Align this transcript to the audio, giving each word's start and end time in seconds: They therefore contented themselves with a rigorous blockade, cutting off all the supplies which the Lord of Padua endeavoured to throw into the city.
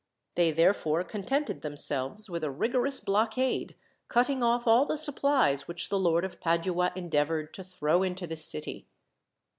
They 0.33 0.49
therefore 0.49 1.03
contented 1.03 1.61
themselves 1.61 2.27
with 2.27 2.43
a 2.43 2.49
rigorous 2.49 2.99
blockade, 2.99 3.75
cutting 4.07 4.41
off 4.41 4.65
all 4.65 4.87
the 4.87 4.97
supplies 4.97 5.67
which 5.67 5.89
the 5.89 5.99
Lord 5.99 6.25
of 6.25 6.39
Padua 6.41 6.91
endeavoured 6.95 7.53
to 7.53 7.63
throw 7.63 8.01
into 8.01 8.25
the 8.25 8.35
city. 8.35 8.87